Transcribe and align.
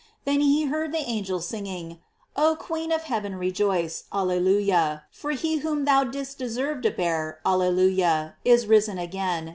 Then 0.25 0.39
he 0.39 0.63
heard 0.65 0.91
the 0.91 1.07
angels 1.07 1.45
singing: 1.47 1.99
Oh, 2.35 2.55
Queen 2.59 2.91
of 2.91 3.03
heaven 3.03 3.35
rejoice, 3.35 4.05
Alleluia; 4.11 5.03
for 5.11 5.29
he 5.29 5.57
whom 5.57 5.85
thou 5.85 6.05
didst 6.05 6.39
deserve 6.39 6.81
to 6.81 6.89
bear, 6.89 7.37
Alleluia, 7.45 8.33
is 8.43 8.65
risen 8.65 8.97
again, 8.97 9.45
* 9.45 9.45
Cfiesarius. 9.45 9.49